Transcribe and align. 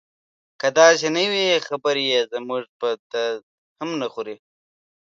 که 0.59 0.67
داسې 0.79 1.07
نه 1.15 1.23
وي 1.31 1.47
خبرې 1.67 2.03
یې 2.13 2.21
زموږ 2.33 2.63
په 2.79 2.89
درد 3.11 3.41
هم 3.79 3.89
نه 4.01 4.07
خوري. 4.13 4.37